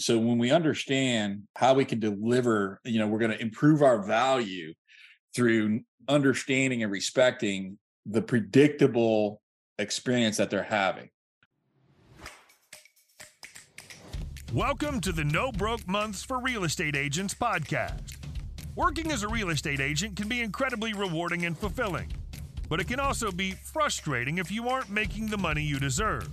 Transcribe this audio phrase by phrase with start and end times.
[0.00, 4.02] so when we understand how we can deliver, you know, we're going to improve our
[4.02, 4.72] value
[5.36, 9.42] through understanding and respecting the predictable
[9.78, 11.10] experience that they're having.
[14.54, 18.00] Welcome to the No Broke Months for Real Estate Agents podcast.
[18.76, 22.10] Working as a real estate agent can be incredibly rewarding and fulfilling,
[22.70, 26.30] but it can also be frustrating if you aren't making the money you deserve.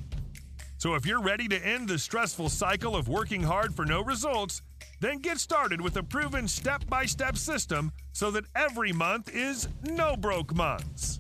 [0.78, 4.62] So if you're ready to end the stressful cycle of working hard for no results,
[5.00, 9.68] then get started with a proven step by step system so that every month is
[9.84, 11.20] no broke months.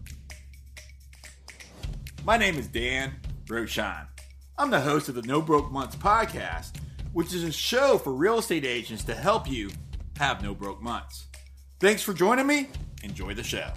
[2.23, 3.13] My name is Dan
[3.46, 4.08] Rochon.
[4.59, 6.77] I'm the host of the No Broke Months podcast,
[7.13, 9.70] which is a show for real estate agents to help you
[10.18, 11.27] have no broke months.
[11.80, 12.70] Thanks for joining me.
[13.04, 13.71] Enjoy the show.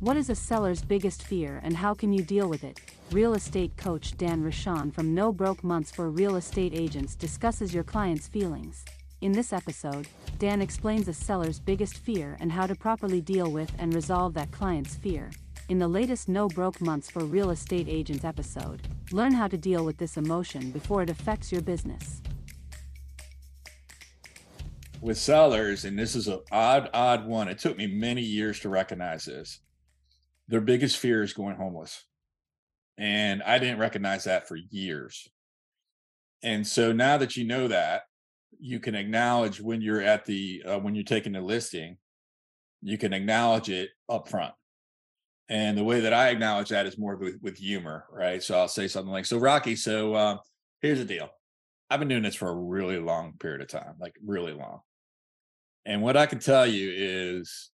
[0.00, 2.78] What is a seller's biggest fear and how can you deal with it?
[3.10, 7.82] Real estate coach Dan Rochon from No Broke Months for Real Estate Agents discusses your
[7.82, 8.84] client's feelings.
[9.22, 10.06] In this episode,
[10.38, 14.52] Dan explains a seller's biggest fear and how to properly deal with and resolve that
[14.52, 15.32] client's fear.
[15.68, 19.84] In the latest No Broke Months for Real Estate Agents episode, learn how to deal
[19.84, 22.22] with this emotion before it affects your business.
[25.00, 28.68] With sellers, and this is an odd, odd one, it took me many years to
[28.68, 29.58] recognize this
[30.48, 32.04] their biggest fear is going homeless.
[32.96, 35.28] And I didn't recognize that for years.
[36.42, 38.02] And so now that you know that,
[38.58, 41.96] you can acknowledge when you're at the uh, when you're taking the listing,
[42.82, 44.54] you can acknowledge it up front.
[45.48, 48.42] And the way that I acknowledge that is more with, with humor, right?
[48.42, 50.36] So I'll say something like, "So Rocky, so uh,
[50.82, 51.28] here's the deal.
[51.90, 54.80] I've been doing this for a really long period of time, like really long.
[55.86, 57.70] And what I can tell you is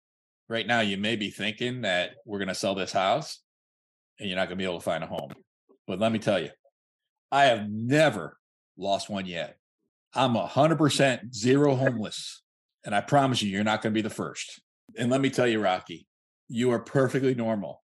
[0.49, 3.39] right now you may be thinking that we're going to sell this house
[4.19, 5.31] and you're not going to be able to find a home.
[5.87, 6.49] But let me tell you,
[7.31, 8.37] I have never
[8.77, 9.57] lost one yet.
[10.13, 12.41] I'm a 100% zero homeless.
[12.85, 14.61] And I promise you, you're not going to be the first.
[14.97, 16.07] And let me tell you, Rocky,
[16.47, 17.83] you are perfectly normal.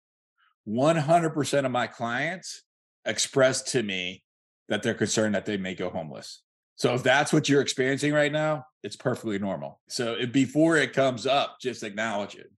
[0.67, 2.63] 100% of my clients
[3.05, 4.23] express to me
[4.67, 6.41] that they're concerned that they may go homeless.
[6.75, 9.79] So if that's what you're experiencing right now, it's perfectly normal.
[9.89, 12.49] So if, before it comes up, just acknowledge it.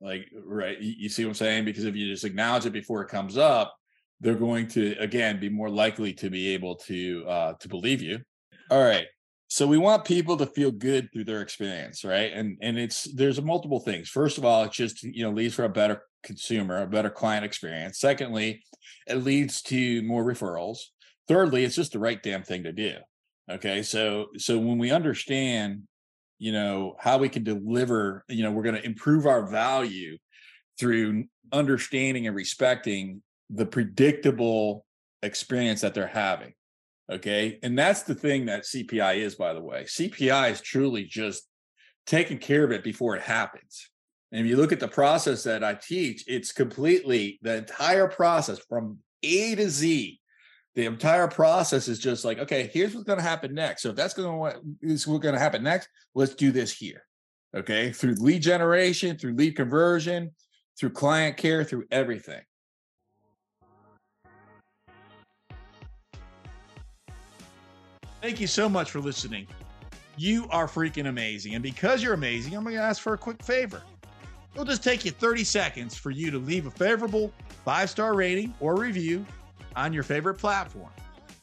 [0.00, 0.78] Like, right.
[0.80, 1.64] You see what I'm saying?
[1.64, 3.74] Because if you just acknowledge it before it comes up,
[4.20, 8.18] they're going to again be more likely to be able to uh to believe you.
[8.70, 9.06] All right.
[9.48, 12.32] So we want people to feel good through their experience, right?
[12.32, 14.08] And and it's there's multiple things.
[14.08, 17.44] First of all, it just you know leads for a better consumer, a better client
[17.44, 17.98] experience.
[17.98, 18.62] Secondly,
[19.06, 20.78] it leads to more referrals.
[21.28, 22.96] Thirdly, it's just the right damn thing to do.
[23.50, 25.84] Okay, so so when we understand,
[26.38, 30.16] you know, how we can deliver, you know, we're going to improve our value
[30.78, 34.84] through understanding and respecting the predictable
[35.22, 36.52] experience that they're having.
[37.10, 39.84] Okay, and that's the thing that CPI is, by the way.
[39.84, 41.48] CPI is truly just
[42.06, 43.90] taking care of it before it happens.
[44.30, 48.58] And if you look at the process that I teach, it's completely the entire process
[48.68, 50.20] from A to Z
[50.78, 53.82] the entire process is just like, okay, here's what's going to happen next.
[53.82, 57.04] So if that's going to is what's going to happen next, let's do this here.
[57.52, 60.30] Okay, through lead generation, through lead conversion,
[60.78, 62.42] through client care, through everything.
[68.22, 69.48] Thank you so much for listening.
[70.16, 71.54] You are freaking amazing.
[71.54, 73.82] And because you're amazing, I'm going to ask for a quick favor.
[74.54, 77.32] It'll just take you 30 seconds for you to leave a favorable
[77.64, 79.26] five star rating or review
[79.78, 80.90] on your favorite platform.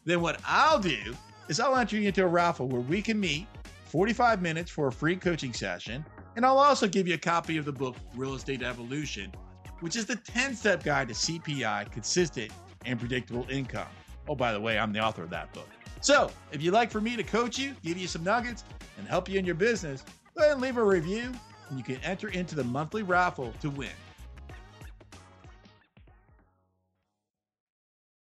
[0.04, 1.16] Then what I'll do
[1.48, 3.48] is I'll enter you into a raffle where we can meet
[3.86, 6.06] 45 minutes for a free coaching session.
[6.36, 9.32] And I'll also give you a copy of the book Real Estate Evolution,
[9.80, 12.52] which is the 10 step guide to CPI, consistent
[12.86, 13.88] and predictable income.
[14.28, 15.70] Oh, by the way, I'm the author of that book.
[16.02, 18.66] So if you'd like for me to coach you, give you some nuggets,
[18.98, 20.04] and help you in your business,
[20.36, 21.32] go ahead and leave a review,
[21.70, 23.90] and you can enter into the monthly raffle to win.